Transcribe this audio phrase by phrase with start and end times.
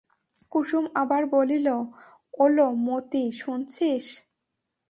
[0.51, 1.67] কুসুম আবার বলিল,
[2.39, 4.05] ওলো মতি, শুনছিস?